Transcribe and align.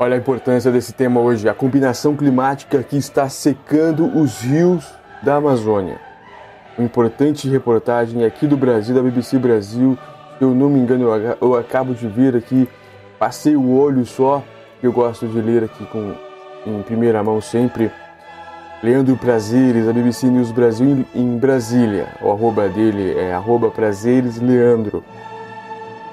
Olha 0.00 0.14
a 0.14 0.18
importância 0.18 0.70
desse 0.70 0.92
tema 0.92 1.18
hoje, 1.18 1.48
a 1.48 1.54
combinação 1.54 2.14
climática 2.14 2.84
que 2.84 2.96
está 2.96 3.28
secando 3.28 4.06
os 4.16 4.40
rios 4.42 4.86
da 5.24 5.34
Amazônia. 5.34 5.98
Uma 6.78 6.84
importante 6.84 7.48
reportagem 7.48 8.24
aqui 8.24 8.46
do 8.46 8.56
Brasil, 8.56 8.94
da 8.94 9.02
BBC 9.02 9.40
Brasil. 9.40 9.98
Se 10.38 10.44
eu 10.44 10.54
não 10.54 10.70
me 10.70 10.78
engano, 10.78 11.08
eu 11.40 11.56
acabo 11.56 11.94
de 11.94 12.06
ver 12.06 12.36
aqui, 12.36 12.68
passei 13.18 13.56
o 13.56 13.76
olho 13.76 14.06
só, 14.06 14.40
eu 14.80 14.92
gosto 14.92 15.26
de 15.26 15.40
ler 15.40 15.64
aqui 15.64 15.84
com, 15.86 16.14
em 16.64 16.80
primeira 16.82 17.20
mão 17.24 17.40
sempre. 17.40 17.90
Leandro 18.80 19.16
Prazeres, 19.16 19.86
da 19.86 19.92
BBC 19.92 20.28
News 20.28 20.52
Brasil 20.52 21.04
em 21.12 21.36
Brasília. 21.38 22.06
O 22.22 22.30
arroba 22.30 22.68
dele 22.68 23.18
é 23.18 23.34
arroba 23.34 23.68
Prazeres 23.68 24.40
Leandro. 24.40 25.02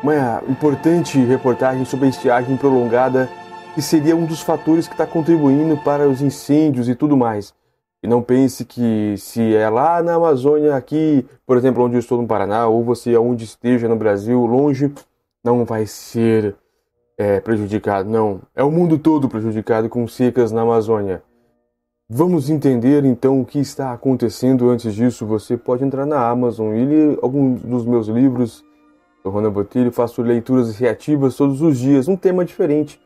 Uma 0.02 0.42
importante 0.50 1.20
reportagem 1.20 1.86
sobre 1.86 2.08
a 2.08 2.10
estiagem 2.10 2.58
prolongada 2.58 3.30
que 3.76 3.82
seria 3.82 4.16
um 4.16 4.26
dos 4.26 4.40
fatores 4.40 4.88
que 4.88 4.94
está 4.94 5.06
contribuindo 5.06 5.76
para 5.76 6.08
os 6.08 6.22
incêndios 6.22 6.88
e 6.88 6.96
tudo 6.96 7.18
mais. 7.18 7.54
E 8.02 8.08
não 8.08 8.22
pense 8.22 8.64
que 8.64 9.16
se 9.18 9.54
é 9.54 9.70
lá 9.70 10.02
na 10.02 10.14
Amazônia, 10.14 10.78
aqui, 10.78 11.26
por 11.46 11.58
exemplo, 11.58 11.84
onde 11.84 11.96
eu 11.96 12.00
estou 12.00 12.22
no 12.22 12.26
Paraná, 12.26 12.68
ou 12.68 12.86
você 12.86 13.14
aonde 13.14 13.44
esteja 13.44 13.90
no 13.90 13.98
Brasil, 13.98 14.46
longe, 14.46 14.94
não 15.44 15.66
vai 15.66 15.86
ser 15.86 16.56
é, 17.18 17.42
prejudicado. 17.42 18.10
Não, 18.10 18.40
é 18.56 18.64
o 18.64 18.72
mundo 18.72 18.98
todo 18.98 19.28
prejudicado 19.28 19.90
com 19.90 20.08
secas 20.08 20.54
na 20.54 20.62
Amazônia. 20.62 21.22
Vamos 22.10 22.50
entender 22.50 23.04
então 23.04 23.42
o 23.42 23.46
que 23.46 23.60
está 23.60 23.92
acontecendo. 23.92 24.70
Antes 24.70 24.96
disso, 24.96 25.26
você 25.26 25.58
pode 25.58 25.84
entrar 25.84 26.06
na 26.06 26.26
Amazon 26.26 26.74
e 26.74 26.86
ler 26.86 27.20
alguns 27.22 27.62
dos 27.62 27.86
meus 27.86 28.08
livros. 28.08 28.64
Sou 29.22 29.34
Rona 29.34 29.50
Botelho, 29.50 29.92
faço 29.92 30.22
leituras 30.22 30.78
reativas 30.78 31.36
todos 31.36 31.62
os 31.62 31.78
dias, 31.78 32.08
um 32.08 32.16
tema 32.16 32.46
diferente 32.46 33.04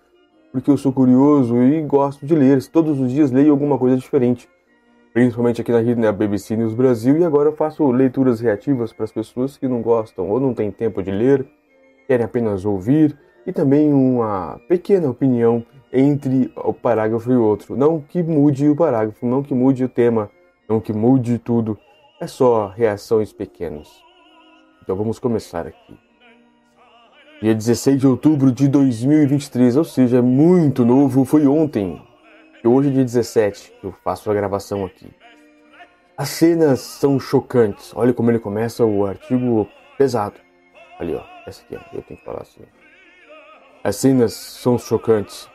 porque 0.51 0.69
eu 0.69 0.77
sou 0.77 0.91
curioso 0.91 1.61
e 1.61 1.81
gosto 1.81 2.25
de 2.25 2.35
ler. 2.35 2.63
Todos 2.67 2.99
os 2.99 3.11
dias 3.11 3.31
leio 3.31 3.51
alguma 3.51 3.77
coisa 3.77 3.97
diferente, 3.97 4.49
principalmente 5.13 5.61
aqui 5.61 5.71
na 5.95 6.11
BBC 6.11 6.55
News 6.55 6.73
Brasil. 6.73 7.17
E 7.17 7.23
agora 7.23 7.49
eu 7.49 7.55
faço 7.55 7.89
leituras 7.91 8.39
reativas 8.39 8.91
para 8.91 9.05
as 9.05 9.11
pessoas 9.11 9.57
que 9.57 9.67
não 9.67 9.81
gostam 9.81 10.29
ou 10.29 10.39
não 10.39 10.53
têm 10.53 10.71
tempo 10.71 11.01
de 11.03 11.11
ler, 11.11 11.47
querem 12.07 12.25
apenas 12.25 12.65
ouvir, 12.65 13.17
e 13.45 13.53
também 13.53 13.91
uma 13.93 14.59
pequena 14.67 15.09
opinião 15.09 15.63
entre 15.91 16.51
o 16.55 16.73
parágrafo 16.73 17.31
e 17.31 17.35
o 17.35 17.43
outro. 17.43 17.75
Não 17.75 17.99
que 18.01 18.21
mude 18.21 18.67
o 18.67 18.75
parágrafo, 18.75 19.25
não 19.25 19.41
que 19.41 19.53
mude 19.53 19.83
o 19.83 19.89
tema, 19.89 20.29
não 20.67 20.79
que 20.79 20.93
mude 20.93 21.37
tudo. 21.37 21.77
É 22.19 22.27
só 22.27 22.67
reações 22.67 23.31
pequenas. 23.31 23.87
Então 24.81 24.95
vamos 24.95 25.19
começar 25.19 25.65
aqui 25.65 26.08
dia 27.41 27.55
16 27.55 27.99
de 27.99 28.07
outubro 28.07 28.51
de 28.51 28.67
2023, 28.67 29.77
ou 29.77 29.83
seja, 29.83 30.17
é 30.17 30.21
muito 30.21 30.83
novo, 30.83 31.23
foi 31.23 31.47
ontem. 31.47 32.01
E 32.63 32.67
hoje 32.67 32.91
dia 32.91 33.03
17 33.03 33.73
que 33.79 33.87
eu 33.87 33.93
faço 34.03 34.29
a 34.29 34.33
gravação 34.33 34.83
aqui. 34.83 35.09
As 36.17 36.27
cenas 36.29 36.81
são 36.81 37.17
chocantes. 37.17 37.93
Olha 37.95 38.13
como 38.13 38.29
ele 38.29 38.39
começa 38.39 38.83
o 38.83 39.05
artigo 39.05 39.69
pesado. 39.97 40.35
Ali, 40.99 41.15
ó. 41.15 41.23
Essa 41.47 41.63
aqui, 41.63 41.77
ó. 41.77 41.95
Eu 41.95 42.01
tenho 42.01 42.19
que 42.19 42.25
falar 42.25 42.41
assim. 42.41 42.59
As 43.81 43.95
cenas 43.95 44.33
são 44.33 44.77
chocantes. 44.77 45.49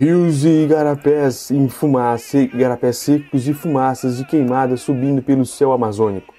Rios 0.00 0.44
e 0.44 0.64
igarapés 0.64 1.52
em 1.52 1.68
fumaça, 1.68 2.38
igarapés 2.38 2.98
secos 2.98 3.46
e 3.46 3.54
fumaças 3.54 4.18
de 4.18 4.26
queimadas 4.26 4.80
subindo 4.80 5.22
pelo 5.22 5.46
céu 5.46 5.72
amazônico. 5.72 6.34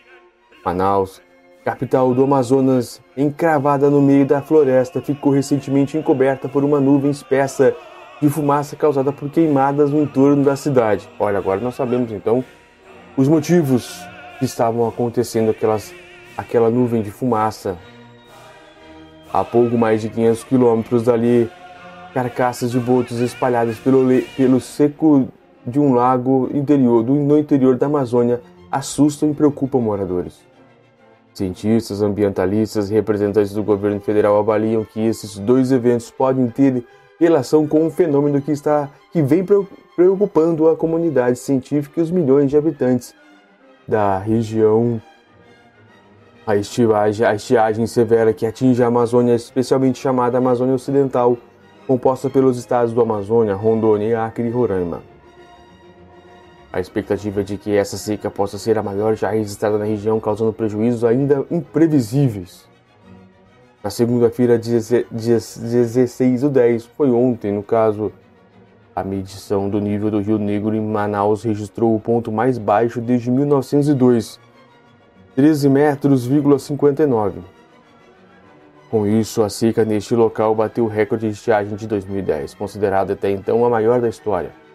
Manaus, 0.65 1.21
capital 1.67 2.13
do 2.13 2.23
Amazonas, 2.23 3.01
encravada 3.17 3.89
no 3.89 4.01
meio 4.01 4.25
da 4.25 4.41
floresta, 4.41 5.01
ficou 5.01 5.33
recentemente 5.33 5.97
encoberta 5.97 6.47
por 6.47 6.63
uma 6.63 6.79
nuvem 6.79 7.11
espessa 7.11 7.75
de 8.21 8.29
fumaça 8.29 8.77
causada 8.77 9.11
por 9.11 9.29
queimadas 9.29 9.91
no 9.91 10.01
entorno 10.01 10.45
da 10.45 10.55
cidade. 10.55 11.09
Olha, 11.19 11.37
agora 11.37 11.59
nós 11.59 11.75
sabemos 11.75 12.09
então 12.09 12.41
os 13.17 13.27
motivos 13.27 13.99
que 14.39 14.45
estavam 14.45 14.87
acontecendo 14.87 15.51
aquelas, 15.51 15.93
aquela 16.37 16.69
nuvem 16.69 17.01
de 17.01 17.11
fumaça. 17.11 17.77
A 19.33 19.43
pouco 19.43 19.77
mais 19.77 20.01
de 20.01 20.07
500 20.07 20.43
quilômetros 20.45 21.03
dali, 21.03 21.51
carcaças 22.13 22.71
de 22.71 22.79
botos 22.79 23.19
espalhadas 23.19 23.77
pelo, 23.77 24.07
pelo 24.37 24.61
seco 24.61 25.27
de 25.65 25.81
um 25.81 25.93
lago 25.93 26.49
interior, 26.53 27.03
no 27.03 27.37
interior 27.37 27.75
da 27.75 27.87
Amazônia 27.87 28.39
assustam 28.71 29.31
e 29.31 29.33
preocupam 29.33 29.79
moradores. 29.81 30.46
Cientistas, 31.37 32.01
ambientalistas 32.01 32.89
e 32.89 32.93
representantes 32.93 33.53
do 33.53 33.63
governo 33.63 34.01
federal 34.01 34.39
avaliam 34.39 34.83
que 34.83 34.99
esses 34.99 35.37
dois 35.37 35.71
eventos 35.71 36.09
podem 36.09 36.47
ter 36.47 36.83
relação 37.19 37.67
com 37.67 37.85
um 37.85 37.91
fenômeno 37.91 38.41
que 38.41 38.51
está 38.51 38.89
que 39.13 39.21
vem 39.21 39.45
preocupando 39.95 40.67
a 40.67 40.75
comunidade 40.75 41.37
científica 41.37 41.99
e 41.99 42.03
os 42.03 42.09
milhões 42.09 42.49
de 42.49 42.57
habitantes 42.57 43.13
da 43.87 44.17
região. 44.17 44.99
A 46.45 46.55
estiagem, 46.55 47.23
a 47.23 47.35
estiagem 47.35 47.85
severa 47.85 48.33
que 48.33 48.45
atinge 48.45 48.81
a 48.81 48.87
Amazônia, 48.87 49.35
especialmente 49.35 49.99
chamada 49.99 50.39
Amazônia 50.39 50.73
Ocidental, 50.73 51.37
composta 51.85 52.31
pelos 52.31 52.57
estados 52.57 52.93
do 52.93 53.01
Amazônia, 53.01 53.53
Rondônia, 53.53 54.25
Acre 54.25 54.47
e 54.47 54.49
Roraima. 54.49 55.03
A 56.77 56.79
expectativa 56.79 57.41
é 57.41 57.43
de 57.43 57.57
que 57.57 57.75
essa 57.75 57.97
seca 57.97 58.29
possa 58.29 58.59
ser 58.59 58.77
a 58.77 58.83
maior 58.83 59.15
já 59.15 59.31
registrada 59.31 59.79
na 59.79 59.85
região, 59.85 60.19
causando 60.19 60.53
prejuízos 60.53 61.03
ainda 61.03 61.43
imprevisíveis. 61.49 62.67
Na 63.83 63.89
segunda-feira, 63.89 64.59
16 64.59 66.41
do 66.41 66.51
10, 66.51 66.85
foi 66.85 67.09
ontem, 67.09 67.51
no 67.51 67.63
caso, 67.63 68.11
a 68.95 69.03
medição 69.03 69.67
do 69.67 69.81
nível 69.81 70.11
do 70.11 70.19
Rio 70.19 70.37
Negro 70.37 70.75
em 70.75 70.79
Manaus 70.79 71.41
registrou 71.41 71.95
o 71.95 71.99
ponto 71.99 72.31
mais 72.31 72.59
baixo 72.59 73.01
desde 73.01 73.31
1902, 73.31 74.39
13 75.35 75.69
metros,59. 75.69 77.39
Com 78.91 79.07
isso, 79.07 79.41
a 79.41 79.49
seca 79.49 79.83
neste 79.83 80.13
local 80.13 80.53
bateu 80.53 80.85
o 80.85 80.87
recorde 80.87 81.27
de 81.27 81.33
estiagem 81.33 81.75
de 81.75 81.87
2010, 81.87 82.53
considerado 82.53 83.13
até 83.13 83.31
então 83.31 83.65
a 83.65 83.69
maior 83.69 83.99
da 83.99 84.07
história. 84.07 84.66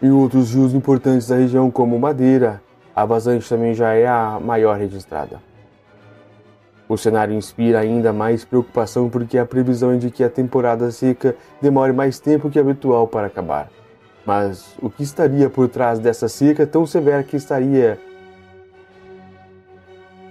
Em 0.00 0.12
outros 0.12 0.54
rios 0.54 0.74
importantes 0.74 1.26
da 1.26 1.34
região, 1.34 1.72
como 1.72 1.98
Madeira, 1.98 2.62
a 2.94 3.04
vazante 3.04 3.48
também 3.48 3.74
já 3.74 3.94
é 3.94 4.06
a 4.06 4.38
maior 4.38 4.78
registrada. 4.78 5.40
O 6.88 6.96
cenário 6.96 7.34
inspira 7.34 7.80
ainda 7.80 8.12
mais 8.12 8.44
preocupação 8.44 9.10
porque 9.10 9.36
a 9.36 9.44
previsão 9.44 9.90
é 9.90 9.96
de 9.96 10.08
que 10.08 10.22
a 10.22 10.30
temporada 10.30 10.88
seca 10.92 11.34
demore 11.60 11.92
mais 11.92 12.20
tempo 12.20 12.48
que 12.48 12.60
habitual 12.60 13.08
para 13.08 13.26
acabar. 13.26 13.68
Mas 14.24 14.76
o 14.80 14.88
que 14.88 15.02
estaria 15.02 15.50
por 15.50 15.68
trás 15.68 15.98
dessa 15.98 16.28
seca 16.28 16.64
tão 16.64 16.86
severa 16.86 17.24
que 17.24 17.36
estaria 17.36 17.98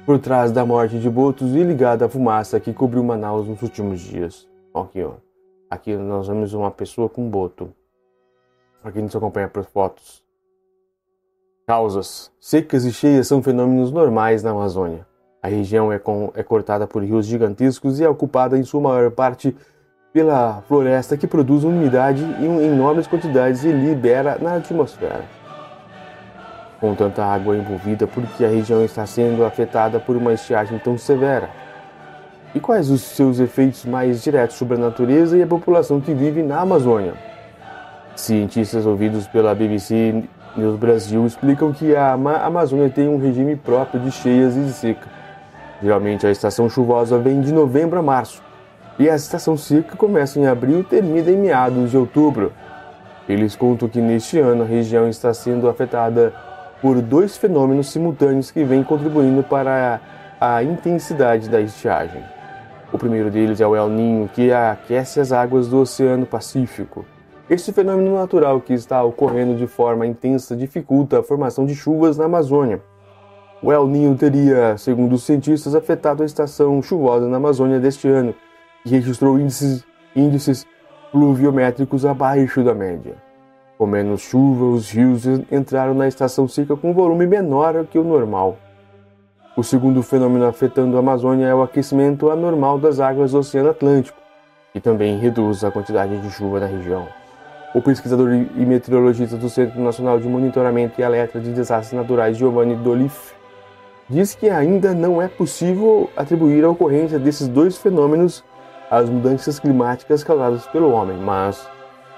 por 0.06 0.18
trás 0.18 0.50
da 0.50 0.66
morte 0.66 0.98
de 0.98 1.10
botos 1.10 1.54
e 1.54 1.62
ligada 1.62 2.06
à 2.06 2.10
fumaça 2.10 2.58
que 2.58 2.72
cobriu 2.72 3.04
Manaus 3.04 3.46
nos 3.46 3.62
últimos 3.62 4.00
dias? 4.00 4.48
Aqui, 4.74 5.04
ó. 5.04 5.16
Aqui 5.70 5.98
nós 5.98 6.30
vemos 6.30 6.54
uma 6.54 6.72
pessoa 6.72 7.10
com 7.10 7.30
boto 7.30 7.70
para 8.88 8.94
quem 8.94 9.02
nos 9.02 9.16
acompanha 9.16 9.50
por 9.50 9.66
fotos. 9.66 10.24
Causas: 11.68 12.32
secas 12.40 12.86
e 12.86 12.94
cheias 12.94 13.28
são 13.28 13.44
fenômenos 13.44 13.92
normais 13.92 14.42
na 14.44 14.52
Amazônia. 14.52 15.06
A 15.44 15.50
região 15.50 15.92
é, 15.92 16.00
com, 16.00 16.32
é 16.34 16.42
cortada 16.42 16.88
por 16.88 17.04
rios 17.04 17.26
gigantescos 17.26 18.00
e 18.00 18.06
é 18.06 18.10
ocupada 18.10 18.58
em 18.58 18.64
sua 18.64 18.80
maior 18.80 19.12
parte 19.12 19.56
pela 20.14 20.62
floresta 20.70 21.18
que 21.18 21.28
produz 21.28 21.66
umidade 21.66 22.24
em 22.24 22.66
enormes 22.66 23.08
quantidades 23.08 23.66
e 23.66 23.72
libera 23.72 24.38
na 24.40 24.56
atmosfera. 24.56 25.26
Com 26.80 26.96
tanta 26.96 27.26
água 27.26 27.58
envolvida, 27.58 28.08
por 28.08 28.26
que 28.26 28.46
a 28.46 28.50
região 28.50 28.84
está 28.84 29.06
sendo 29.06 29.44
afetada 29.44 30.00
por 30.00 30.16
uma 30.16 30.34
estiagem 30.34 30.80
tão 30.80 30.98
severa? 30.98 31.50
E 32.56 32.60
quais 32.60 32.90
os 32.90 33.02
seus 33.02 33.40
efeitos 33.40 33.84
mais 33.84 34.24
diretos 34.24 34.56
sobre 34.56 34.78
a 34.78 34.80
natureza 34.80 35.38
e 35.38 35.44
a 35.44 35.48
população 35.48 36.00
que 36.00 36.14
vive 36.14 36.42
na 36.42 36.62
Amazônia? 36.62 37.37
Cientistas 38.18 38.84
ouvidos 38.88 39.28
pela 39.28 39.54
BBC 39.54 40.24
News 40.56 40.76
Brasil 40.80 41.24
explicam 41.28 41.72
que 41.72 41.96
a 41.96 42.14
Amazônia 42.14 42.90
tem 42.90 43.08
um 43.08 43.20
regime 43.20 43.56
próprio 43.56 44.02
de 44.02 44.12
cheias 44.12 44.56
e 44.56 44.74
seca. 44.74 45.08
Geralmente 45.84 46.26
a 46.26 46.32
estação 46.32 46.68
chuvosa 46.68 47.20
vem 47.20 47.42
de 47.42 47.54
novembro 47.54 48.00
a 48.00 48.02
março, 48.02 48.42
e 48.98 49.08
a 49.08 49.16
estação 49.16 49.56
seca 49.56 49.96
começa 49.96 50.40
em 50.40 50.48
abril 50.48 50.80
e 50.80 50.84
termina 50.84 51.30
em 51.30 51.38
meados 51.38 51.92
de 51.92 51.98
outubro. 51.98 52.52
Eles 53.30 53.56
contam 53.56 53.88
que 53.88 54.02
neste 54.02 54.40
ano 54.40 54.64
a 54.64 54.66
região 54.66 55.08
está 55.08 55.32
sendo 55.32 55.70
afetada 55.70 56.34
por 56.82 57.00
dois 57.00 57.38
fenômenos 57.38 57.92
simultâneos 57.92 58.50
que 58.50 58.64
vêm 58.64 58.84
contribuindo 58.84 59.44
para 59.44 60.02
a 60.42 60.64
intensidade 60.64 61.48
da 61.48 61.62
estiagem. 61.62 62.24
O 62.92 62.98
primeiro 62.98 63.30
deles 63.30 63.62
é 63.62 63.68
o 63.68 63.76
El 63.76 63.90
Ninho, 63.90 64.28
que 64.28 64.52
aquece 64.52 65.20
as 65.20 65.32
águas 65.32 65.68
do 65.68 65.78
Oceano 65.80 66.26
Pacífico. 66.26 67.06
Este 67.50 67.72
fenômeno 67.72 68.14
natural 68.14 68.60
que 68.60 68.74
está 68.74 69.02
ocorrendo 69.02 69.56
de 69.56 69.68
forma 69.68 70.06
intensa 70.06 70.54
dificulta 70.54 71.20
a 71.20 71.24
formação 71.24 71.66
de 71.66 71.74
chuvas 71.74 72.18
na 72.18 72.26
Amazônia. 72.26 72.82
O 73.64 73.72
El 73.72 73.88
Niño 73.88 74.18
teria, 74.18 74.78
segundo 74.78 75.14
os 75.14 75.24
cientistas, 75.24 75.74
afetado 75.74 76.24
a 76.24 76.26
estação 76.26 76.82
chuvosa 76.82 77.26
na 77.30 77.38
Amazônia 77.38 77.80
deste 77.80 78.06
ano, 78.10 78.36
que 78.84 78.90
registrou 78.90 79.40
índices, 79.40 79.86
índices 80.14 80.68
pluviométricos 81.10 82.06
abaixo 82.06 82.66
da 82.66 82.76
média. 82.76 83.16
Com 83.78 83.86
menos 83.86 84.20
chuva, 84.20 84.66
os 84.66 84.92
rios 84.92 85.26
entraram 85.50 85.94
na 85.94 86.06
estação 86.06 86.50
seca 86.50 86.76
com 86.76 86.92
um 86.92 86.94
volume 86.94 87.26
menor 87.26 87.86
que 87.86 87.98
o 87.98 88.04
normal. 88.04 88.58
O 89.56 89.64
segundo 89.64 90.04
fenômeno 90.04 90.46
afetando 90.46 90.98
a 90.98 91.00
Amazônia 91.00 91.46
é 91.46 91.56
o 91.56 91.64
aquecimento 91.64 92.30
anormal 92.30 92.78
das 92.78 93.00
águas 93.00 93.32
do 93.32 93.40
Oceano 93.40 93.70
Atlântico, 93.70 94.20
que 94.74 94.82
também 94.82 95.18
reduz 95.18 95.64
a 95.64 95.72
quantidade 95.72 96.20
de 96.20 96.30
chuva 96.30 96.60
na 96.60 96.66
região. 96.66 97.08
O 97.78 97.82
pesquisador 97.82 98.34
e 98.34 98.66
meteorologista 98.66 99.38
do 99.38 99.48
Centro 99.48 99.80
Nacional 99.80 100.20
de 100.20 100.28
Monitoramento 100.28 101.00
e 101.00 101.04
Alerta 101.04 101.40
de 101.40 101.52
Desastres 101.52 101.94
Naturais, 101.94 102.36
Giovanni 102.36 102.76
Dolif, 102.76 103.36
diz 104.10 104.34
que 104.34 104.50
ainda 104.50 104.96
não 104.96 105.22
é 105.22 105.28
possível 105.28 106.10
atribuir 106.18 106.64
a 106.64 106.72
ocorrência 106.72 107.20
desses 107.20 107.48
dois 107.48 107.78
fenômenos 107.78 108.44
às 108.90 109.08
mudanças 109.08 109.60
climáticas 109.60 110.24
causadas 110.24 110.66
pelo 110.66 110.90
homem, 110.90 111.18
mas 111.18 111.70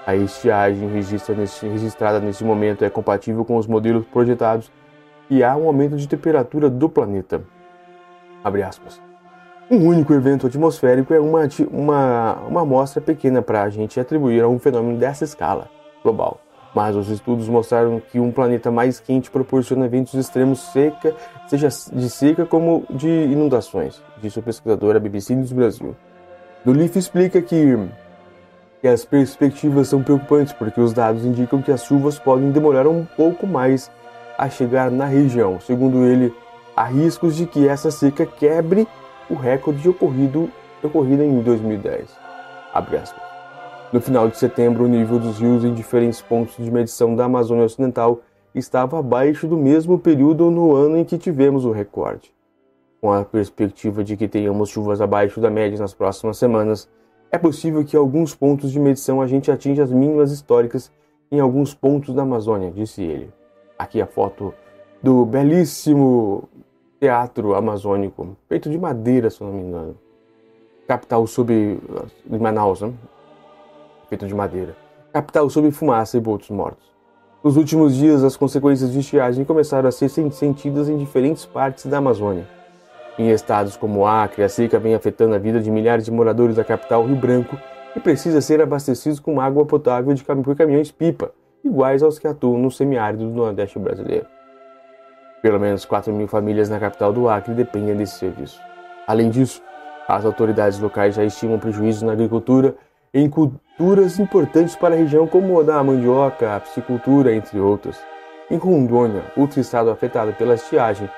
a 0.06 0.16
estiagem 0.16 0.88
registrada 0.88 2.20
nesse 2.20 2.42
momento 2.42 2.82
é 2.82 2.88
compatível 2.88 3.44
com 3.44 3.58
os 3.58 3.66
modelos 3.66 4.06
projetados 4.06 4.72
e 5.28 5.44
há 5.44 5.54
um 5.54 5.66
aumento 5.66 5.94
de 5.94 6.08
temperatura 6.08 6.70
do 6.70 6.88
planeta. 6.88 7.42
Um 9.70 9.86
único 9.86 10.12
evento 10.12 10.48
atmosférico 10.48 11.14
é 11.14 11.20
uma, 11.20 11.48
uma, 11.70 12.34
uma 12.48 12.62
amostra 12.62 13.00
pequena 13.00 13.40
para 13.40 13.62
a 13.62 13.70
gente 13.70 14.00
atribuir 14.00 14.42
a 14.42 14.48
um 14.48 14.58
fenômeno 14.58 14.98
dessa 14.98 15.22
escala 15.22 15.68
global. 16.02 16.40
Mas 16.74 16.96
os 16.96 17.08
estudos 17.08 17.48
mostraram 17.48 18.02
que 18.10 18.18
um 18.18 18.32
planeta 18.32 18.68
mais 18.72 18.98
quente 18.98 19.30
proporciona 19.30 19.86
eventos 19.86 20.14
extremos 20.14 20.58
seca, 20.72 21.14
seja 21.46 21.68
de 21.68 22.10
seca 22.10 22.44
como 22.44 22.84
de 22.90 23.08
inundações, 23.08 24.02
disse 24.20 24.40
o 24.40 24.42
pesquisador 24.42 24.94
da 24.94 24.98
BBC 24.98 25.36
News 25.36 25.52
Brasil. 25.52 25.94
Dolif 26.64 26.98
explica 26.98 27.40
que 27.40 27.78
e 28.82 28.88
as 28.88 29.04
perspectivas 29.04 29.86
são 29.86 30.02
preocupantes 30.02 30.52
porque 30.52 30.80
os 30.80 30.92
dados 30.92 31.24
indicam 31.24 31.62
que 31.62 31.70
as 31.70 31.84
chuvas 31.84 32.18
podem 32.18 32.50
demorar 32.50 32.88
um 32.88 33.04
pouco 33.04 33.46
mais 33.46 33.88
a 34.36 34.48
chegar 34.48 34.90
na 34.90 35.04
região. 35.04 35.60
Segundo 35.60 36.04
ele, 36.04 36.34
há 36.74 36.84
riscos 36.84 37.36
de 37.36 37.46
que 37.46 37.68
essa 37.68 37.92
seca 37.92 38.26
quebre 38.26 38.88
o 39.30 39.34
recorde 39.34 39.88
ocorrido, 39.88 40.50
ocorrido 40.82 41.22
em 41.22 41.40
2010. 41.40 42.10
No 43.92 44.00
final 44.00 44.28
de 44.28 44.36
setembro, 44.36 44.84
o 44.84 44.88
nível 44.88 45.18
dos 45.18 45.38
rios 45.38 45.64
em 45.64 45.72
diferentes 45.72 46.20
pontos 46.20 46.56
de 46.56 46.70
medição 46.70 47.14
da 47.14 47.24
Amazônia 47.24 47.64
Ocidental 47.64 48.20
estava 48.54 48.98
abaixo 48.98 49.46
do 49.46 49.56
mesmo 49.56 49.98
período 49.98 50.50
no 50.50 50.74
ano 50.74 50.96
em 50.96 51.04
que 51.04 51.16
tivemos 51.16 51.64
o 51.64 51.70
recorde. 51.70 52.34
Com 53.00 53.12
a 53.12 53.24
perspectiva 53.24 54.02
de 54.02 54.16
que 54.16 54.28
tenhamos 54.28 54.68
chuvas 54.68 55.00
abaixo 55.00 55.40
da 55.40 55.48
média 55.48 55.78
nas 55.78 55.94
próximas 55.94 56.36
semanas, 56.36 56.88
é 57.30 57.38
possível 57.38 57.84
que 57.84 57.96
alguns 57.96 58.34
pontos 58.34 58.72
de 58.72 58.80
medição 58.80 59.22
a 59.22 59.26
gente 59.26 59.50
atinja 59.50 59.84
as 59.84 59.92
mínimas 59.92 60.32
históricas 60.32 60.92
em 61.30 61.38
alguns 61.38 61.72
pontos 61.72 62.12
da 62.14 62.22
Amazônia, 62.22 62.72
disse 62.72 63.02
ele. 63.02 63.32
Aqui 63.78 64.02
a 64.02 64.06
foto 64.06 64.52
do 65.02 65.24
belíssimo 65.24 66.48
teatro 67.00 67.54
amazônico, 67.54 68.36
feito 68.46 68.68
de 68.68 68.78
madeira, 68.78 69.30
se 69.30 69.42
não 69.42 69.50
me 69.50 69.62
engano. 69.62 69.96
Capital 70.86 71.26
sob. 71.26 71.80
de 72.26 72.38
Manaus, 72.38 72.82
né? 72.82 72.92
Feito 74.08 74.26
de 74.26 74.34
madeira. 74.34 74.76
Capital 75.10 75.48
sob 75.48 75.70
fumaça 75.70 76.18
e 76.18 76.20
botos 76.20 76.50
mortos. 76.50 76.90
Nos 77.42 77.56
últimos 77.56 77.96
dias, 77.96 78.22
as 78.22 78.36
consequências 78.36 78.92
de 78.92 78.98
estiagem 78.98 79.46
começaram 79.46 79.88
a 79.88 79.92
ser 79.92 80.10
sentidas 80.10 80.90
em 80.90 80.98
diferentes 80.98 81.46
partes 81.46 81.86
da 81.86 81.96
Amazônia. 81.96 82.46
Em 83.18 83.30
estados 83.30 83.76
como 83.76 84.06
Acre, 84.06 84.42
a 84.42 84.48
seca 84.48 84.78
vem 84.78 84.94
afetando 84.94 85.34
a 85.34 85.38
vida 85.38 85.58
de 85.58 85.70
milhares 85.70 86.04
de 86.04 86.10
moradores 86.10 86.56
da 86.56 86.64
capital 86.64 87.06
Rio 87.06 87.16
Branco 87.16 87.56
e 87.96 88.00
precisa 88.00 88.42
ser 88.42 88.60
abastecidos 88.60 89.18
com 89.18 89.40
água 89.40 89.64
potável 89.64 90.12
de 90.12 90.22
caminhões-pipa, 90.22 91.32
iguais 91.64 92.02
aos 92.02 92.18
que 92.18 92.28
atuam 92.28 92.58
no 92.58 92.70
semiárido 92.70 93.24
do 93.24 93.34
Nordeste 93.34 93.78
brasileiro. 93.78 94.26
Pelo 95.42 95.58
menos 95.58 95.84
4 95.84 96.12
mil 96.12 96.28
famílias 96.28 96.68
na 96.68 96.78
capital 96.78 97.12
do 97.12 97.28
Acre 97.28 97.54
dependem 97.54 97.96
desse 97.96 98.18
serviço. 98.18 98.60
Além 99.06 99.30
disso, 99.30 99.62
as 100.06 100.24
autoridades 100.24 100.78
locais 100.78 101.14
já 101.14 101.24
estimam 101.24 101.58
prejuízos 101.58 102.02
na 102.02 102.12
agricultura 102.12 102.74
em 103.12 103.28
culturas 103.28 104.18
importantes 104.18 104.76
para 104.76 104.94
a 104.94 104.98
região, 104.98 105.26
como 105.26 105.58
a 105.58 105.62
da 105.62 105.82
mandioca, 105.82 106.54
a 106.54 106.60
piscicultura, 106.60 107.34
entre 107.34 107.58
outras. 107.58 107.98
Em 108.50 108.56
Rondônia, 108.56 109.24
outro 109.36 109.60
estado 109.60 109.90
afetado 109.90 110.32
pela 110.34 110.54
estiagem, 110.54 111.08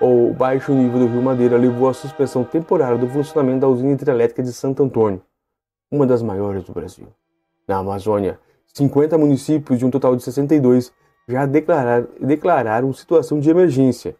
o 0.00 0.32
baixo 0.32 0.72
nível 0.72 1.00
do 1.00 1.06
Rio 1.06 1.22
Madeira 1.22 1.56
levou 1.56 1.88
à 1.88 1.94
suspensão 1.94 2.44
temporária 2.44 2.98
do 2.98 3.08
funcionamento 3.08 3.60
da 3.60 3.68
usina 3.68 3.92
hidrelétrica 3.92 4.42
de 4.42 4.52
Santo 4.52 4.82
Antônio, 4.82 5.22
uma 5.90 6.06
das 6.06 6.22
maiores 6.22 6.64
do 6.64 6.72
Brasil. 6.72 7.08
Na 7.66 7.78
Amazônia, 7.78 8.38
50 8.74 9.16
municípios 9.16 9.78
de 9.78 9.86
um 9.86 9.90
total 9.90 10.16
de 10.16 10.22
62 10.22 10.92
já 11.26 11.46
declararam, 11.46 12.08
declararam 12.20 12.92
situação 12.92 13.40
de 13.40 13.50
emergência. 13.50 14.16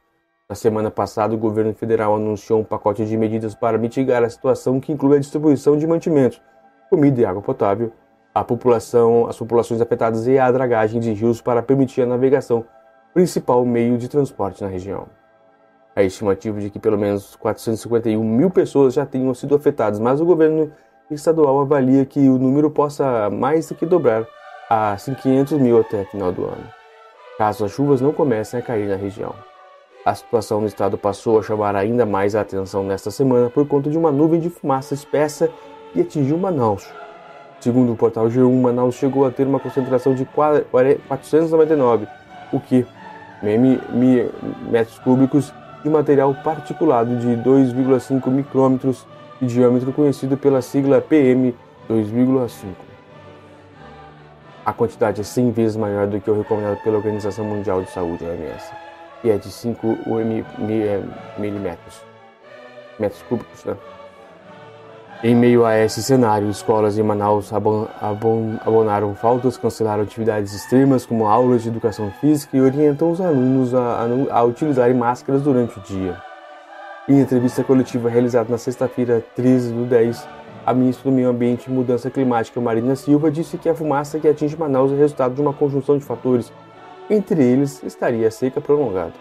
Na 0.49 0.55
semana 0.55 0.91
passada, 0.91 1.35
o 1.35 1.39
governo 1.39 1.75
federal 1.75 2.17
anunciou 2.17 2.61
um 2.61 2.65
pacote 2.65 3.05
de 3.05 3.17
medidas 3.17 3.55
para 3.55 3.79
mitigar 3.79 4.23
a 4.23 4.31
situação 4.31 4.81
que 4.81 4.93
inclui 4.93 5.17
a 5.17 5.21
distribuição 5.21 5.77
de 5.77 5.87
mantimentos, 5.87 6.41
comida 6.91 7.21
e 7.21 7.25
água 7.25 7.43
potável, 7.43 7.93
a 8.35 8.43
população, 8.43 9.27
as 9.27 9.39
populações 9.39 9.81
afetadas 9.81 10.27
e 10.27 10.39
a 10.39 10.51
dragagem 10.51 11.01
de 11.01 11.12
rios 11.12 11.41
para 11.41 11.62
permitir 11.62 12.03
a 12.03 12.06
navegação, 12.06 12.65
principal 13.12 13.65
meio 13.65 13.97
de 13.97 14.09
transporte 14.09 14.62
na 14.62 14.69
região. 14.69 15.07
A 15.95 16.03
estimativa 16.03 16.61
de 16.61 16.69
que 16.71 16.79
pelo 16.79 16.99
menos 16.99 17.37
451 17.37 18.23
mil 18.23 18.50
pessoas 18.50 18.95
já 18.95 19.07
tenham 19.07 19.33
sido 19.33 19.55
afetadas, 19.55 20.00
mas 20.00 20.21
o 20.21 20.27
governo 20.27 20.73
estadual 21.11 21.61
avalia 21.61 22.05
que 22.05 22.29
o 22.29 22.39
número 22.39 22.71
possa 22.71 23.31
mais 23.31 23.69
do 23.69 23.77
que 23.77 23.87
dobrar 23.87 24.27
a 24.69 24.97
500 24.97 25.59
mil 25.59 25.79
até 25.79 26.03
o 26.03 26.07
final 26.07 26.33
do 26.33 26.45
ano, 26.45 26.69
caso 27.37 27.65
as 27.65 27.73
chuvas 27.73 28.01
não 28.01 28.13
comecem 28.13 28.61
a 28.61 28.63
cair 28.63 28.89
na 28.89 28.97
região. 28.97 29.35
A 30.05 30.15
situação 30.15 30.61
no 30.61 30.67
estado 30.67 30.99
passou 30.99 31.39
a 31.39 31.43
chamar 31.43 31.75
ainda 31.75 32.05
mais 32.05 32.37
a 32.37 32.43
atenção 32.43 32.85
nesta 32.85 33.11
semana 33.11 33.49
por 33.49 33.67
conta 33.67 33.89
de 33.89 33.97
uma 33.97 34.13
nuvem 34.13 34.39
de 34.39 34.51
fumaça 34.51 34.93
espessa 34.93 35.49
que 35.93 36.01
atingiu 36.03 36.37
Manaus. 36.37 36.87
Segundo 37.59 37.93
o 37.93 37.97
portal 37.97 38.27
G1, 38.27 38.61
Manaus 38.61 38.97
chegou 38.97 39.27
a 39.27 39.31
ter 39.31 39.47
uma 39.47 39.59
concentração 39.59 40.15
de 40.15 40.27
499, 40.27 42.07
o 42.53 42.61
que, 42.61 42.87
metros 44.71 44.99
cúbicos 44.99 45.51
de 45.83 45.89
material 45.89 46.35
particulado 46.45 47.17
de 47.17 47.29
2,5 47.29 48.29
micrômetros 48.31 49.07
de 49.41 49.47
diâmetro 49.47 49.91
conhecido 49.93 50.37
pela 50.37 50.61
sigla 50.61 51.01
PM 51.01 51.55
2,5. 51.89 52.84
A 54.64 54.72
quantidade 54.72 55.21
é 55.21 55.25
100 55.25 55.50
vezes 55.50 55.76
maior 55.76 56.06
do 56.06 56.21
que 56.21 56.30
o 56.30 56.38
recomendado 56.38 56.83
pela 56.83 56.97
Organização 56.97 57.44
Mundial 57.44 57.83
de 57.83 57.90
Saúde, 57.90 58.25
OMS, 58.25 58.73
e 59.23 59.30
é 59.30 59.37
de 59.37 59.50
5 59.50 59.99
milímetros, 61.38 62.02
metros 62.99 63.23
cúbicos, 63.23 63.64
né? 63.64 63.76
Em 65.23 65.35
meio 65.35 65.64
a 65.64 65.78
esse 65.78 66.02
cenário, 66.02 66.50
escolas 66.50 66.99
em 66.99 67.02
Manaus 67.02 67.50
abonaram 67.50 69.14
faltas, 69.14 69.56
cancelaram 69.56 70.02
atividades 70.02 70.52
extremas 70.52 71.06
como 71.06 71.26
aulas 71.26 71.62
de 71.62 71.68
educação 71.68 72.11
física 72.21 72.54
e 72.56 72.61
orientam 72.61 73.11
os 73.11 73.23
alunos 73.23 73.75
a, 73.75 74.06
a, 74.30 74.38
a 74.38 74.42
utilizarem 74.42 74.94
máscaras 74.94 75.40
durante 75.40 75.78
o 75.78 75.83
dia. 75.83 76.21
Em 77.09 77.21
entrevista 77.21 77.64
coletiva 77.64 78.11
realizada 78.11 78.50
na 78.50 78.59
sexta-feira, 78.59 79.25
13 79.35 79.73
do 79.73 79.87
10, 79.87 80.28
a 80.66 80.73
ministra 80.73 81.11
do 81.11 81.14
Meio 81.14 81.28
Ambiente 81.28 81.66
e 81.66 81.71
Mudança 81.71 82.11
Climática, 82.11 82.61
Marina 82.61 82.97
Silva, 82.97 83.30
disse 83.30 83.59
que 83.59 83.68
a 83.68 83.75
fumaça 83.75 84.18
que 84.18 84.26
atinge 84.26 84.56
Manaus 84.56 84.92
é 84.92 84.97
resultado 84.97 85.35
de 85.35 85.40
uma 85.40 85.52
conjunção 85.52 85.99
de 85.99 86.04
fatores. 86.04 86.52
Entre 87.11 87.42
eles, 87.42 87.83
estaria 87.83 88.26
a 88.26 88.30
seca 88.30 88.61
prolongada. 88.61 89.12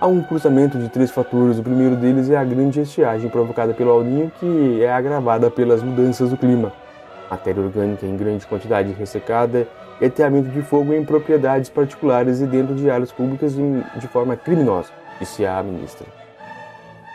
Há 0.00 0.06
um 0.06 0.22
cruzamento 0.22 0.78
de 0.78 0.88
três 0.88 1.10
fatores. 1.10 1.58
O 1.58 1.62
primeiro 1.62 1.96
deles 1.96 2.30
é 2.30 2.36
a 2.36 2.44
grande 2.44 2.80
estiagem 2.80 3.28
provocada 3.28 3.74
pelo 3.74 3.90
Alninho, 3.90 4.32
que 4.38 4.82
é 4.82 4.90
agravada 4.90 5.50
pelas 5.50 5.82
mudanças 5.82 6.30
do 6.30 6.36
clima. 6.36 6.72
Matéria 7.30 7.62
orgânica 7.62 8.06
em 8.06 8.16
grande 8.16 8.46
quantidade 8.46 8.92
ressecada 8.92 9.68
e 10.00 10.06
ateamento 10.06 10.48
de 10.48 10.62
fogo 10.62 10.94
em 10.94 11.04
propriedades 11.04 11.68
particulares 11.68 12.40
e 12.40 12.46
dentro 12.46 12.74
de 12.74 12.88
áreas 12.88 13.12
públicas 13.12 13.54
de 13.54 14.08
forma 14.08 14.34
criminosa, 14.34 14.88
disse 15.18 15.44
a 15.44 15.62
ministra. 15.62 16.06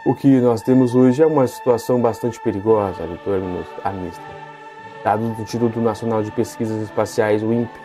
O 0.05 0.13
que 0.13 0.27
nós 0.41 0.61
temos 0.61 0.95
hoje 0.95 1.23
é 1.23 1.25
uma 1.25 1.47
situação 1.47 2.01
bastante 2.01 2.37
perigosa, 2.37 3.07
doutora 3.07 3.41
a 3.85 3.91
ministra. 3.93 4.25
Dados 5.01 5.33
do 5.37 5.41
Instituto 5.41 5.79
Nacional 5.79 6.21
de 6.21 6.29
Pesquisas 6.29 6.81
Espaciais, 6.81 7.41
o 7.41 7.53
INPE, 7.53 7.79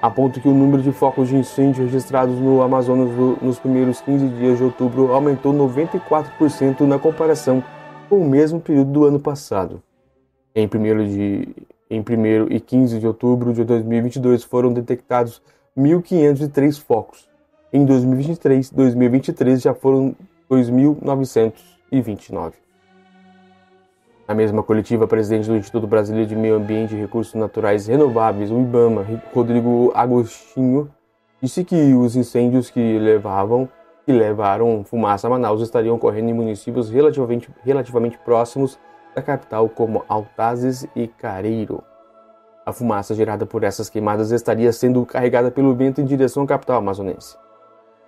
aponta 0.00 0.40
que 0.40 0.48
o 0.48 0.54
número 0.54 0.82
de 0.82 0.90
focos 0.90 1.28
de 1.28 1.36
incêndio 1.36 1.84
registrados 1.84 2.40
no 2.40 2.62
Amazonas 2.62 3.10
nos 3.42 3.58
primeiros 3.58 4.00
15 4.00 4.28
dias 4.28 4.56
de 4.56 4.64
outubro 4.64 5.12
aumentou 5.12 5.52
94% 5.52 6.80
na 6.80 6.98
comparação 6.98 7.62
com 8.08 8.20
o 8.20 8.28
mesmo 8.28 8.58
período 8.58 8.90
do 8.90 9.04
ano 9.04 9.20
passado. 9.20 9.82
Em 10.54 10.66
1 10.66 11.08
de, 11.08 11.48
em 11.90 12.02
primeiro 12.02 12.50
e 12.50 12.58
15 12.58 12.98
de 12.98 13.06
outubro 13.06 13.52
de 13.52 13.64
2022 13.64 14.44
foram 14.44 14.72
detectados 14.72 15.42
1.503 15.76 16.80
focos. 16.80 17.28
Em 17.70 17.84
2023, 17.84 18.70
2023 18.70 19.60
já 19.60 19.74
foram 19.74 20.16
2.929. 20.50 22.54
Na 24.26 24.34
mesma 24.34 24.62
coletiva, 24.62 25.06
presidente 25.06 25.48
do 25.48 25.56
Instituto 25.56 25.86
Brasileiro 25.86 26.28
de 26.28 26.34
Meio 26.34 26.56
Ambiente 26.56 26.94
e 26.94 27.00
Recursos 27.00 27.34
Naturais 27.34 27.86
Renováveis, 27.86 28.50
o 28.50 28.58
IBAMA, 28.58 29.06
Rodrigo 29.32 29.92
Agostinho, 29.94 30.90
disse 31.40 31.64
que 31.64 31.94
os 31.94 32.16
incêndios 32.16 32.68
que 32.70 32.98
levavam 32.98 33.68
que 34.04 34.12
levaram 34.12 34.82
fumaça 34.82 35.26
a 35.26 35.30
Manaus 35.30 35.60
estariam 35.60 35.94
ocorrendo 35.94 36.30
em 36.30 36.34
municípios 36.34 36.90
relativamente, 36.90 37.50
relativamente 37.62 38.18
próximos 38.18 38.78
da 39.14 39.22
capital, 39.22 39.68
como 39.68 40.04
Altazes 40.08 40.86
e 40.96 41.06
Careiro. 41.06 41.82
A 42.64 42.72
fumaça 42.72 43.14
gerada 43.14 43.46
por 43.46 43.62
essas 43.62 43.88
queimadas 43.88 44.30
estaria 44.30 44.72
sendo 44.72 45.04
carregada 45.04 45.50
pelo 45.50 45.74
vento 45.74 46.00
em 46.00 46.04
direção 46.04 46.42
à 46.42 46.46
capital 46.46 46.78
amazonense. 46.78 47.36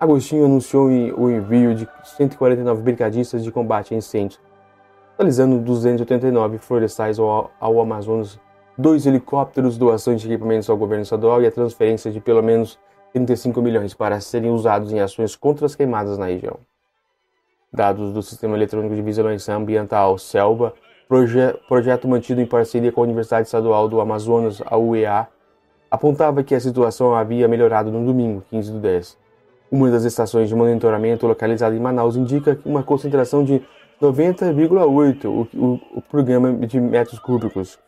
Agostinho 0.03 0.47
anunciou 0.47 0.89
o 0.89 1.31
envio 1.31 1.77
de 1.77 1.89
149 2.03 2.83
brigadistas 2.83 3.45
de 3.45 3.53
combate 3.53 3.95
a 3.95 3.97
incêndios, 3.97 4.41
totalizando 5.13 5.61
289 5.61 6.59
florestais 6.59 7.21
ao, 7.21 7.53
ao 7.61 7.81
Amazonas, 7.81 8.37
dois 8.77 9.07
helicópteros, 9.07 9.79
doação 9.79 10.17
de 10.17 10.27
equipamentos 10.27 10.69
ao 10.69 10.77
governo 10.77 11.05
estadual 11.05 11.41
e 11.41 11.47
a 11.47 11.53
transferência 11.53 12.11
de 12.11 12.19
pelo 12.19 12.43
menos 12.43 12.81
35 13.13 13.63
milhões 13.63 13.95
para 13.95 14.19
serem 14.19 14.51
usados 14.51 14.93
em 14.93 14.99
ações 14.99 15.37
contra 15.37 15.67
as 15.67 15.77
queimadas 15.77 16.19
na 16.19 16.27
região. 16.27 16.59
Dados 17.73 18.13
do 18.13 18.25
Sistema 18.25 18.57
Eletrônico 18.57 18.97
de 18.97 19.03
Vigilância 19.03 19.55
Ambiental 19.55 20.19
Selva 20.19 20.75
proje 21.07 21.39
projeto 21.69 22.09
mantido 22.09 22.41
em 22.41 22.47
parceria 22.47 22.91
com 22.91 23.03
a 23.03 23.05
Universidade 23.05 23.47
Estadual 23.47 23.89
do 23.89 24.01
Amazonas, 24.01 24.61
a 24.67 24.77
UEA, 24.77 25.29
apontava 25.89 26.43
que 26.43 26.57
a 26.57 26.61
situação 26.61 27.15
havia 27.15 27.47
melhorado 27.47 27.93
no 27.93 28.05
domingo, 28.05 28.43
15 28.51 28.73
do 28.73 28.81
10. 28.81 29.22
Uma 29.73 29.91
das 29.91 30.05
estações 30.05 30.50
de 30.50 30.55
monitoramento 30.55 31.26
localizada 31.26 31.75
em 31.75 31.81
Manaus 31.81 32.14
indica 32.14 32.59
uma 32.62 32.83
concentração 32.83 33.43
de 33.43 33.62
90,8 34.02 35.25
o, 35.25 35.49
o, 35.57 35.81
o 35.95 36.02
programa 36.02 36.52
de 36.67 36.79
metros 36.79 37.19
cúbicos. 37.19 37.79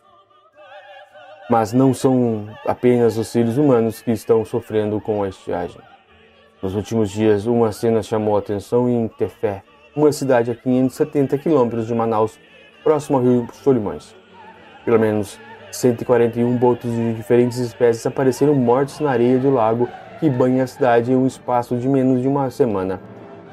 Mas 1.51 1.75
não 1.75 1.93
são 1.93 2.49
apenas 2.67 3.19
os 3.19 3.29
seres 3.29 3.59
humanos 3.59 4.01
que 4.01 4.13
estão 4.13 4.47
sofrendo 4.47 4.99
com 4.99 5.23
a 5.23 5.29
estiagem. 5.29 5.79
Nos 6.63 6.75
últimos 6.75 7.11
dias, 7.11 7.45
uma 7.45 7.71
cena 7.71 8.03
chamou 8.03 8.37
a 8.37 8.39
atenção 8.39 8.89
em 8.89 9.07
Tefé, 9.07 9.63
uma 9.95 10.11
cidade 10.11 10.51
a 10.51 10.55
570 10.55 11.37
quilômetros 11.37 11.87
de 11.87 11.95
Manaus, 11.95 12.41
próximo 12.83 13.19
ao 13.19 13.25
rio 13.25 13.47
Solimões. 13.53 14.17
Pelo 14.87 14.99
menos 14.99 15.39
141 15.71 16.57
botos 16.57 16.91
de 16.91 17.13
diferentes 17.13 17.59
espécies 17.59 18.07
apareceram 18.07 18.55
mortos 18.55 19.01
na 19.01 19.11
areia 19.11 19.39
do 19.39 19.51
lago 19.51 19.87
que 20.19 20.29
banha 20.31 20.65
a 20.65 20.67
cidade 20.67 21.13
em 21.13 21.17
um 21.17 21.27
espaço 21.27 21.77
de 21.77 21.89
menos 21.89 22.23
de 22.23 22.29
uma 22.29 22.51
semana. 22.51 23.01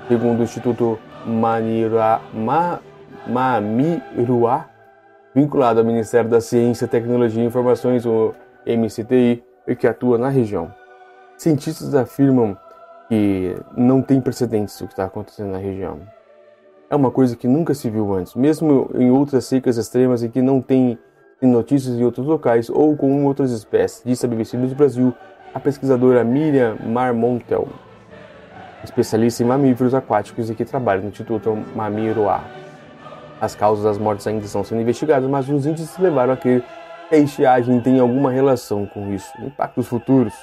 Segundo 0.08 0.40
o 0.40 0.44
Instituto 0.44 1.00
Manira, 1.26 2.22
Ma, 2.34 2.80
Mamiruá, 3.28 4.70
vinculado 5.34 5.80
ao 5.80 5.86
Ministério 5.86 6.30
da 6.30 6.42
Ciência, 6.42 6.88
Tecnologia 6.88 7.44
e 7.44 7.46
Informações, 7.46 8.06
o 8.06 8.34
MCTI, 8.66 9.44
e 9.68 9.76
que 9.76 9.88
atua 9.88 10.18
na 10.18 10.30
região. 10.30 10.74
Cientistas 11.38 11.94
afirmam 11.96 12.58
que 13.08 13.56
não 13.76 14.02
tem 14.02 14.20
precedentes 14.20 14.80
o 14.82 14.88
que 14.88 14.94
está 14.94 15.06
acontecendo 15.06 15.52
na 15.52 15.58
região 15.58 16.00
é 16.92 16.96
uma 16.96 17.10
coisa 17.10 17.38
que 17.38 17.48
nunca 17.48 17.74
se 17.74 17.90
viu 17.90 18.14
antes, 18.14 18.36
mesmo 18.36 18.92
em 18.96 19.10
outras 19.10 19.46
secas 19.46 19.78
extremas 19.78 20.24
e 20.24 20.30
que 20.30 20.42
não 20.42 20.62
tem 20.62 21.00
notícias 21.42 21.96
em 21.96 22.04
outros 22.04 22.28
locais 22.28 22.70
ou 22.70 22.98
com 22.98 23.26
outras 23.26 23.52
espécies, 23.52 24.04
disse 24.06 24.26
a 24.26 24.30
BBC 24.30 24.58
News 24.58 24.74
Brasil 24.74 25.14
a 25.54 25.60
pesquisadora 25.60 26.24
Miriam 26.24 26.78
Marmontel, 26.86 27.68
especialista 28.84 29.44
em 29.44 29.46
mamíferos 29.46 29.94
aquáticos 29.94 30.50
e 30.50 30.56
que 30.56 30.66
trabalha 30.66 31.02
no 31.02 31.10
Instituto 31.10 31.58
Mamiroá. 31.76 32.44
As 33.40 33.56
causas 33.56 33.84
das 33.84 33.98
mortes 33.98 34.26
ainda 34.28 34.46
estão 34.46 34.64
sendo 34.64 34.82
investigadas, 34.82 35.30
mas 35.30 35.50
os 35.50 35.66
índices 35.66 35.98
levaram 35.98 36.34
a 36.34 36.38
crer 36.38 36.64
que 37.10 37.16
a 37.16 37.18
estiagem 37.18 37.82
tem 37.82 38.00
alguma 38.00 38.32
relação 38.32 38.86
com 38.86 39.12
isso. 39.12 39.32
Impactos 39.42 39.88
futuros. 39.88 40.34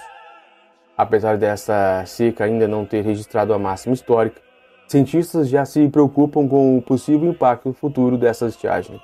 Apesar 0.97 1.37
desta 1.37 2.05
seca 2.07 2.45
ainda 2.45 2.67
não 2.67 2.85
ter 2.85 3.03
registrado 3.05 3.55
a 3.55 3.59
máxima 3.59 3.95
histórica, 3.95 4.41
Cientistas 4.89 5.51
já 5.51 5.67
se 5.67 5.87
preocupam 5.91 6.49
com 6.49 6.79
o 6.79 6.81
possível 6.81 7.29
impacto 7.29 7.75
futuro 7.75 8.17
dessa 8.17 8.47
estiagem. 8.47 8.99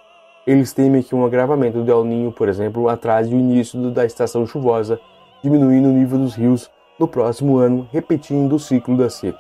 Eles 0.47 0.73
temem 0.73 1.03
que 1.03 1.15
um 1.15 1.27
agravamento 1.27 1.83
do 1.83 1.93
El 1.93 2.05
Ninho, 2.07 2.33
por 2.33 2.49
exemplo, 2.49 2.89
atrase 2.89 3.35
o 3.35 3.39
início 3.39 3.91
da 3.91 4.07
estação 4.07 4.47
chuvosa, 4.47 4.99
diminuindo 5.45 5.91
o 5.91 5.93
nível 5.93 6.19
dos 6.19 6.35
rios 6.35 6.71
no 6.99 7.07
próximo 7.07 7.59
ano, 7.59 7.87
repetindo 7.93 8.55
o 8.55 8.59
ciclo 8.59 8.97
da 8.97 9.11
seca. 9.11 9.39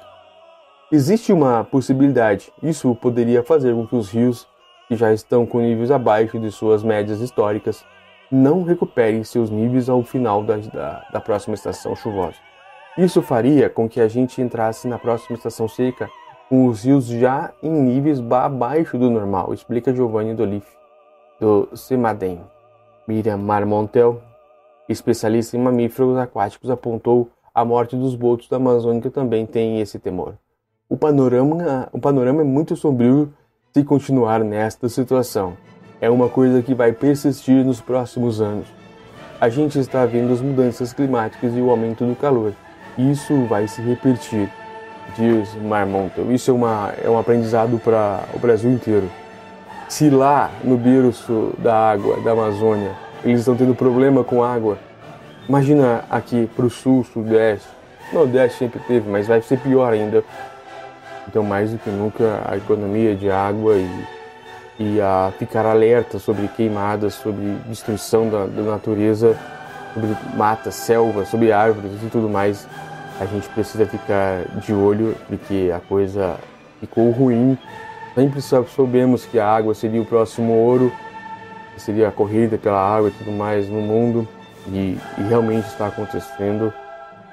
Existe 0.93 1.33
uma 1.33 1.65
possibilidade, 1.65 2.53
isso 2.63 2.95
poderia 2.95 3.43
fazer 3.43 3.75
com 3.75 3.87
que 3.87 3.97
os 3.97 4.11
rios, 4.11 4.47
que 4.87 4.97
já 4.97 5.15
estão 5.15 5.47
com 5.47 5.61
níveis 5.61 5.91
abaixo 5.91 6.39
de 6.39 6.51
suas 6.51 6.83
médias 6.83 7.23
históricas, 7.23 7.83
não 8.31 8.65
recuperem 8.65 9.25
seus 9.25 9.49
níveis 9.49 9.89
ao 9.89 10.03
final 10.03 10.45
da, 10.45 10.59
da, 10.59 11.07
da 11.11 11.21
próxima 11.21 11.55
estação 11.55 11.97
chuvosa. 11.97 12.37
Isso 12.99 13.23
faria 13.23 13.71
com 13.71 13.89
que 13.89 13.99
a 13.99 14.07
gente 14.07 14.43
entrasse 14.43 14.87
na 14.87 14.99
próxima 14.99 15.39
estação 15.39 15.67
seca 15.67 16.11
com 16.51 16.67
os 16.67 16.85
rios 16.85 17.07
já 17.07 17.51
em 17.63 17.71
níveis 17.71 18.21
abaixo 18.31 18.99
do 18.99 19.09
normal, 19.09 19.55
explica 19.55 19.95
Giovanni 19.95 20.35
Dolif, 20.35 20.67
do 21.41 21.67
CEMADEM. 21.75 22.43
Miriam 23.09 23.39
Marmontel, 23.39 24.23
especialista 24.89 25.57
em 25.57 25.61
mamíferos 25.61 26.17
aquáticos, 26.17 26.71
apontou 26.71 27.31
a 27.55 27.65
morte 27.65 27.97
dos 27.97 28.15
botos 28.15 28.49
da 28.49 28.57
Amazônia 28.57 29.01
que 29.01 29.11
também 29.11 29.47
tem 29.47 29.81
esse 29.81 29.99
temor. 29.99 30.35
O 30.89 30.97
panorama, 30.97 31.89
o 31.93 31.99
panorama 31.99 32.43
é 32.43 32.45
muito 32.45 32.77
sombrio 32.77 33.33
se 33.73 33.83
continuar 33.83 34.45
nesta 34.45 34.89
situação. 34.89 35.57
É 36.01 36.11
uma 36.11 36.29
coisa 36.29 36.63
que 36.63 36.75
vai 36.75 36.93
persistir 36.93 37.65
nos 37.65 37.81
próximos 37.81 38.41
anos. 38.41 38.67
A 39.41 39.49
gente 39.49 39.79
está 39.79 40.05
vendo 40.05 40.33
as 40.33 40.41
mudanças 40.41 40.93
climáticas 40.93 41.57
e 41.57 41.61
o 41.61 41.71
aumento 41.71 42.05
do 42.05 42.15
calor. 42.15 42.53
Isso 42.99 43.45
vai 43.47 43.67
se 43.67 43.81
repetir 43.83 44.51
diz 45.17 45.55
Marmontel. 45.55 46.33
Isso 46.33 46.51
é, 46.51 46.55
uma, 46.55 46.93
é 47.03 47.09
um 47.09 47.19
aprendizado 47.19 47.79
para 47.79 48.25
o 48.35 48.39
Brasil 48.39 48.71
inteiro. 48.71 49.11
Se 49.89 50.09
lá 50.11 50.51
no 50.63 50.77
berço 50.77 51.53
da 51.59 51.93
água 51.93 52.21
da 52.21 52.33
Amazônia 52.33 52.93
eles 53.25 53.41
estão 53.41 53.57
tendo 53.57 53.75
problema 53.75 54.23
com 54.23 54.43
água, 54.43 54.79
imagina 55.49 56.05
aqui 56.11 56.49
para 56.55 56.67
o 56.67 56.71
sul, 56.71 57.05
sudeste. 57.05 57.69
Nordeste 58.13 58.59
sempre 58.59 58.81
teve, 58.81 59.09
mas 59.09 59.27
vai 59.27 59.41
ser 59.41 59.59
pior 59.59 59.93
ainda. 59.93 60.23
Então, 61.27 61.43
mais 61.43 61.71
do 61.71 61.79
que 61.79 61.89
nunca, 61.89 62.43
a 62.45 62.57
economia 62.57 63.17
de 63.17 63.31
água 63.31 63.77
e, 63.77 64.05
e 64.79 65.01
a 65.01 65.33
ficar 65.39 65.65
alerta 65.65 66.19
sobre 66.19 66.47
queimadas, 66.49 67.15
sobre 67.15 67.57
destruição 67.67 68.29
da, 68.29 68.45
da 68.45 68.63
natureza, 68.63 69.37
sobre 69.95 70.11
matas, 70.37 70.75
selvas, 70.75 71.29
sobre 71.29 71.51
árvores 71.51 71.93
e 72.03 72.11
tudo 72.11 72.29
mais 72.29 72.69
a 73.21 73.27
gente 73.27 73.49
precisa 73.51 73.87
ficar 73.87 74.45
de 74.61 74.73
olho 74.73 75.15
porque 75.29 75.73
a 75.75 75.81
coisa 75.81 76.37
ficou 76.81 77.11
ruim. 77.11 77.57
Sempre 78.15 78.41
soubemos 78.41 79.25
que 79.25 79.39
a 79.39 79.49
água 79.49 79.75
seria 79.75 80.01
o 80.01 80.05
próximo 80.05 80.53
ouro, 80.53 80.93
seria 81.81 82.09
a 82.09 82.13
corrida 82.13 82.57
pela 82.59 82.79
água 82.79 83.09
e 83.09 83.13
tudo 83.13 83.33
mais 83.33 83.69
no 83.69 83.81
mundo, 83.81 84.27
e, 84.69 84.99
e 85.19 85.23
realmente 85.29 85.67
está 85.67 85.89
acontecendo. 85.89 86.73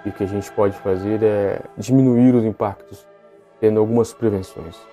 E 0.05 0.09
o 0.09 0.11
que 0.11 0.23
a 0.23 0.27
gente 0.27 0.51
pode 0.51 0.75
fazer 0.77 1.21
é 1.21 1.61
diminuir 1.77 2.33
os 2.33 2.43
impactos, 2.43 3.07
tendo 3.59 3.79
algumas 3.79 4.13
prevenções. 4.13 4.90